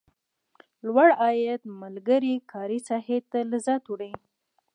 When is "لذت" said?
3.51-3.83